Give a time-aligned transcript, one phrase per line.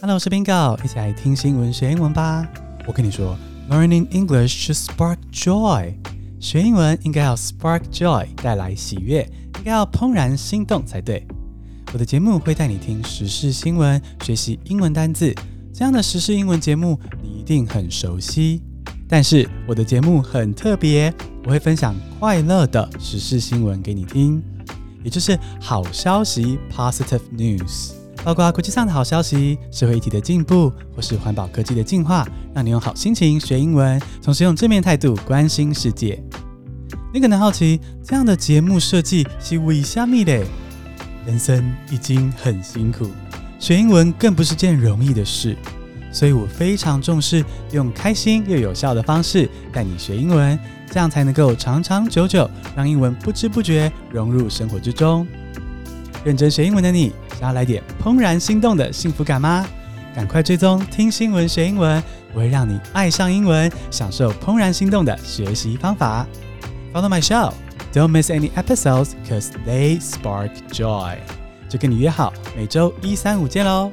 [0.00, 2.46] Hello，我是 Bingo，一起来听新闻学英文吧。
[2.86, 3.36] 我跟你说
[3.68, 5.92] ，Learning English should spark joy，
[6.38, 11.26] 学英文应该要 spark joy，带来喜悦，应该要怦然心动才对。
[11.92, 15.34] 我的节目会带你听时事新闻，学习英文单字，
[15.74, 18.62] 这样的时事英文节目你一定很熟悉。
[19.08, 21.12] 但是我的节目很特别，
[21.44, 24.40] 我会分享快乐的时事新闻给你听，
[25.02, 27.94] 也就是好消息 （positive news）。
[28.28, 36.22] 包括国际上的好消息、社会议题的进步，或是环保科技的进化，让你用好心情学英文，同时用正面态度关心世界。
[37.10, 40.44] 你可能好奇，这样的节目设计是为虾米的？
[41.24, 43.08] 人生已经很辛苦，
[43.58, 45.56] 学英文更不是件容易的事，
[46.12, 47.42] 所以我非常重视
[47.72, 50.58] 用开心又有效的方式带你学英文，
[50.90, 55.26] 这样才能够长长久久，让英文不知不觉融入生活之中。
[56.28, 57.10] 认真学英文的你，
[57.40, 59.66] 想要来点怦然心动的幸福感吗？
[60.14, 62.02] 赶快追踪听新闻学英文，
[62.34, 66.26] 我会让你爱上英文，享受怦然心动的学习方法。
[66.92, 67.54] Follow my show,
[67.94, 71.16] don't miss any episodes, cause they spark joy。
[71.66, 73.90] 就跟你约好，每周一、三、五见喽。